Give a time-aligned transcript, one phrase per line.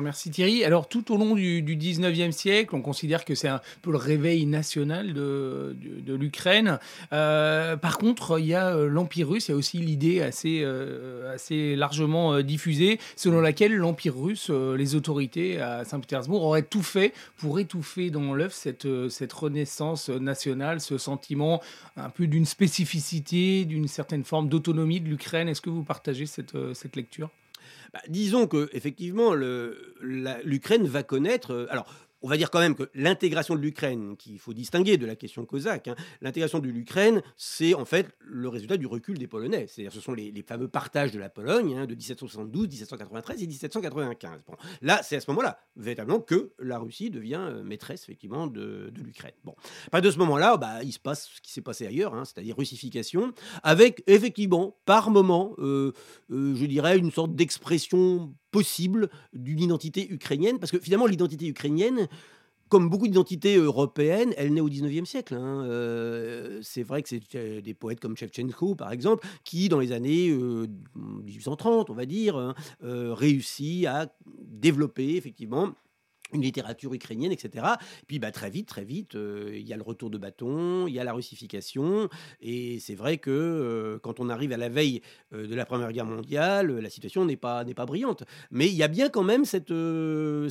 [0.00, 0.64] Merci Thierry.
[0.64, 4.46] Alors tout au long du, 19e siècle, on considère que c'est un peu le réveil
[4.46, 6.78] national de, l'Ukraine.
[7.12, 10.62] Euh, par contre, il y a euh, l'Empire russe, il y a aussi l'idée assez,
[10.62, 11.36] euh,
[11.76, 18.10] largement diffusée selon laquelle l'Empire russe, les autorités à Saint-Pétersbourg auraient tout fait pour étouffer
[18.10, 21.60] dans l'œuf cette, renaissance nationale, ce sentiment
[21.96, 25.48] un peu d'une spécificité, d'une certaine forme d'autonomie de l'Ukraine.
[25.48, 27.30] Est-ce que vous partagez cette lecture?
[27.92, 31.52] Bah, disons que effectivement, l'Ukraine va connaître.
[31.52, 31.86] Euh, alors,
[32.24, 35.44] on va dire quand même que l'intégration de l'Ukraine, qu'il faut distinguer de la question
[35.44, 39.66] cosaque, hein, l'intégration de l'Ukraine, c'est en fait le résultat du recul des Polonais.
[39.68, 44.40] C'est-à-dire ce sont les, fameux partages de la Pologne hein, de 1772, 1793 et 1795.
[44.46, 48.90] Bon, là, c'est à ce moment-là, véritablement, que la Russie devient euh, maîtresse effectivement de,
[49.04, 49.34] l'Ukraine.
[49.44, 49.54] Bon,
[49.88, 52.56] après de ce moment-là, bah, il se passe ce qui s'est passé ailleurs, hein, c'est-à-dire
[52.56, 55.92] russification, avec effectivement, par moment, euh,
[56.30, 62.06] euh, je dirais, une sorte d'expression possible d'une identité ukrainienne, parce que finalement l'identité ukrainienne,
[62.68, 65.34] comme beaucoup d'identités européennes, elle naît au 19e siècle.
[65.34, 65.64] Hein.
[65.64, 69.90] Euh, c'est vrai que c'est euh, des poètes comme Shevchenko, par exemple, qui, dans les
[69.90, 74.06] années 1830, euh, on va dire, hein, réussit à
[74.44, 75.72] développer effectivement
[76.34, 77.64] une littérature ukrainienne, etc.
[78.02, 80.86] Et puis bah, très vite, très vite, euh, il y a le retour de bâton,
[80.86, 82.08] il y a la russification.
[82.40, 85.00] Et c'est vrai que euh, quand on arrive à la veille
[85.32, 88.24] euh, de la Première Guerre mondiale, la situation n'est pas, n'est pas brillante.
[88.50, 89.72] Mais il y a bien quand même cette,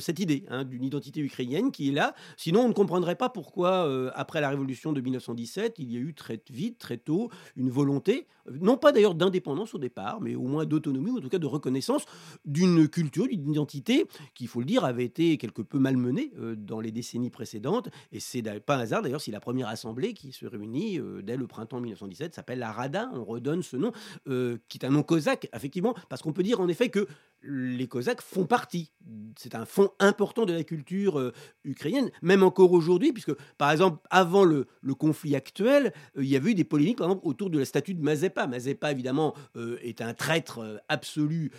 [0.00, 2.14] cette idée hein, d'une identité ukrainienne qui est là.
[2.36, 6.14] Sinon, on ne comprendrait pas pourquoi, après la révolution de 1917, il y a eu
[6.14, 10.64] très vite, très tôt, une volonté, non pas d'ailleurs d'indépendance au départ, mais au moins
[10.64, 12.04] d'autonomie, ou en tout cas de reconnaissance
[12.44, 16.54] d'une culture, d'une identité qui, il faut le dire, avait été quelque peu malmené euh,
[16.56, 17.88] dans les décennies précédentes.
[18.12, 21.36] Et c'est pas un hasard d'ailleurs si la première assemblée qui se réunit euh, dès
[21.36, 23.10] le printemps 1917 s'appelle la Rada.
[23.14, 23.92] On redonne ce nom,
[24.28, 27.06] euh, qui est un nom cosaque, effectivement, parce qu'on peut dire en effet que
[27.46, 28.90] les Cosaques font partie.
[29.36, 31.32] C'est un fond important de la culture euh,
[31.64, 34.66] ukrainienne, même encore aujourd'hui, puisque, par exemple, avant le,
[34.98, 37.94] conflit actuel, euh, il y avait eu des polémiques, par exemple, autour de la statue
[37.94, 38.46] de Mazepa.
[38.46, 41.50] Mazepa, évidemment, euh, est un traître absolu.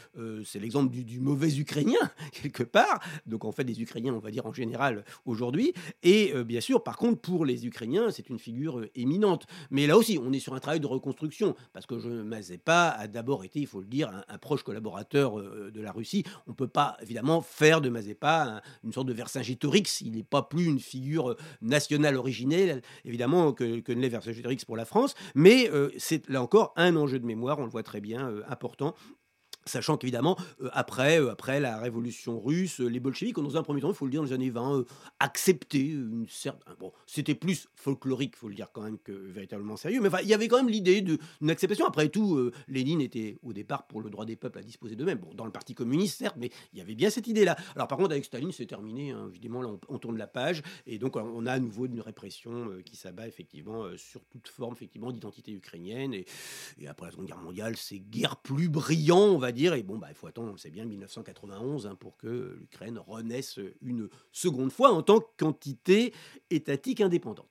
[0.46, 2.00] c'est l'exemple du, mauvais Ukrainien,
[2.32, 3.00] quelque part.
[3.26, 5.74] Donc, en fait, des Ukrainiens, on va dire en général, aujourd'hui.
[6.04, 9.46] Et bien sûr, par contre, pour les Ukrainiens, c'est une figure éminente.
[9.70, 13.08] Mais là aussi, on est sur un travail de reconstruction, parce que je, Mazepa a
[13.08, 15.38] d'abord été, il faut le dire, un, un proche collaborateur
[15.76, 16.24] de la Russie.
[16.48, 20.02] On ne peut pas évidemment faire de Mazepa une sorte de Vercingétorix.
[20.02, 24.66] Il n'est pas plus une figure euh, nationale originelle, évidemment, que, que ne l'est Vercingétorix
[24.66, 25.16] pour la France.
[25.36, 28.44] Mais euh, c'est là encore un enjeu de mémoire, on le voit très bien, euh,
[28.48, 28.96] important
[29.68, 33.64] Sachant qu'évidemment, euh, après, euh, après la révolution russe, euh, les bolcheviks ont, dans un
[33.64, 34.86] premier temps, il faut le dire, dans les années 20,
[35.20, 36.76] accepté une certaine.
[36.80, 40.02] Bon, c'était plus folklorique, il faut le dire quand même, que véritablement sérieux.
[40.02, 41.88] Mais il y avait quand même l'idée d'une acceptation.
[41.88, 45.18] Après tout, Lénine était au départ pour le droit des peuples à disposer d'eux-mêmes.
[45.18, 47.58] Bon, dans le Parti communiste, certes, mais il y avait bien cette idée-là.
[47.76, 49.12] Alors, par contre, avec Staline, c'est terminé.
[49.12, 50.62] Hein, évidemment, là, on, tourne la page.
[50.86, 55.12] Et donc, on a à nouveau une répression qui s'abat, effectivement, sur toute forme, effectivement,
[55.12, 56.14] d'identité ukrainienne.
[56.14, 56.26] Et,
[56.80, 59.74] et, après la Seconde Guerre mondiale, c'est guère plus brillant, on va dire.
[59.74, 64.10] Et bon, bah, il faut attendre, c'est bien 1991 hein, pour que l'Ukraine renaisse une
[64.32, 66.14] seconde fois en tant qu'entité
[66.52, 67.50] étatique indépendante.